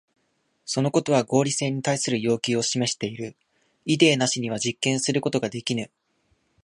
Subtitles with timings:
[0.65, 3.35] そのことは合理性に対する要求を示している。
[3.85, 5.91] イデーなしには実験することができぬ。